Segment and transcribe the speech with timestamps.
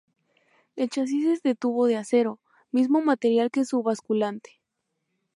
[0.75, 2.39] El chasis es de tubo de acero,
[2.71, 4.59] mismo material que su basculante.